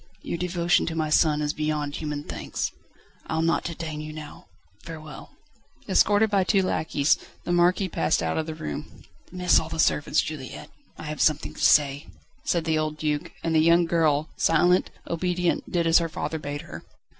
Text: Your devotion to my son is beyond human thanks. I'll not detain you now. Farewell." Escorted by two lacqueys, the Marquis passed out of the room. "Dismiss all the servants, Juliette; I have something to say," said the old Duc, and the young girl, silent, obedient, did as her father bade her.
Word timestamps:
Your 0.23 0.39
devotion 0.39 0.87
to 0.87 0.95
my 0.95 1.11
son 1.11 1.43
is 1.43 1.53
beyond 1.53 1.97
human 1.97 2.23
thanks. 2.23 2.71
I'll 3.27 3.43
not 3.43 3.63
detain 3.65 4.01
you 4.01 4.11
now. 4.11 4.47
Farewell." 4.83 5.29
Escorted 5.87 6.31
by 6.31 6.43
two 6.43 6.63
lacqueys, 6.63 7.19
the 7.43 7.51
Marquis 7.51 7.87
passed 7.87 8.23
out 8.23 8.35
of 8.35 8.47
the 8.47 8.55
room. 8.55 9.03
"Dismiss 9.25 9.59
all 9.59 9.69
the 9.69 9.77
servants, 9.77 10.19
Juliette; 10.21 10.71
I 10.97 11.03
have 11.03 11.21
something 11.21 11.53
to 11.53 11.61
say," 11.63 12.07
said 12.43 12.65
the 12.65 12.79
old 12.79 12.97
Duc, 12.97 13.31
and 13.43 13.53
the 13.53 13.59
young 13.59 13.85
girl, 13.85 14.29
silent, 14.37 14.89
obedient, 15.07 15.71
did 15.71 15.85
as 15.85 15.99
her 15.99 16.09
father 16.09 16.39
bade 16.39 16.61
her. 16.61 16.83